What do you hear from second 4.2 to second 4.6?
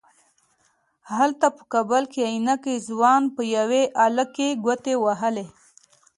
کې